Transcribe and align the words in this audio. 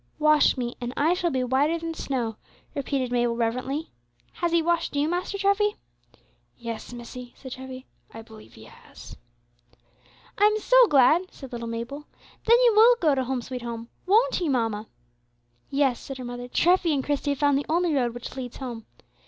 "Wash 0.17 0.57
me, 0.57 0.75
and 0.81 0.95
I 0.97 1.13
shall 1.13 1.29
be 1.29 1.43
whiter 1.43 1.77
than 1.77 1.93
snow," 1.93 2.37
repeated 2.73 3.11
Mabel 3.11 3.35
reverently. 3.35 3.91
"Has 4.33 4.51
He 4.51 4.59
washed 4.59 4.95
you, 4.95 5.07
Master 5.07 5.37
Treffy?" 5.37 5.75
"Yes, 6.57 6.91
missie," 6.91 7.33
said 7.37 7.51
Treffy, 7.51 7.85
"I 8.11 8.23
believe 8.23 8.55
He 8.55 8.63
has." 8.63 9.15
"I'm 10.39 10.57
so 10.57 10.87
glad," 10.87 11.31
said 11.31 11.51
little 11.51 11.67
Mabel, 11.67 12.07
"then 12.45 12.57
you 12.61 12.73
will 12.75 12.95
go 12.99 13.13
to 13.13 13.25
'Home, 13.25 13.43
sweet 13.43 13.61
Home;' 13.61 13.89
won't 14.07 14.33
he, 14.37 14.49
mamma?" 14.49 14.87
"Yes," 15.69 15.99
said 15.99 16.17
her 16.17 16.25
mother, 16.25 16.47
"Treffy 16.47 16.95
and 16.95 17.03
Christie 17.03 17.29
have 17.33 17.37
found 17.37 17.59
the 17.59 17.65
only 17.69 17.93
road 17.93 18.15
which 18.15 18.35
leads 18.35 18.57
home. 18.57 18.87